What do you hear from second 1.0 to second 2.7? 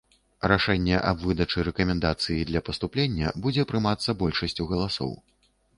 аб выдачы рэкамендацыі для